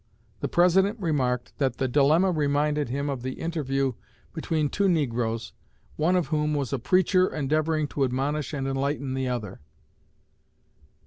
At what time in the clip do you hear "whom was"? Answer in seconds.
6.29-6.73